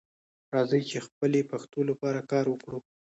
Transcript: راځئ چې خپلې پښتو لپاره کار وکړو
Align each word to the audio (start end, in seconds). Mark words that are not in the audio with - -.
راځئ 0.55 0.81
چې 0.89 0.97
خپلې 1.07 1.39
پښتو 1.51 1.79
لپاره 1.89 2.27
کار 2.31 2.45
وکړو 2.49 2.79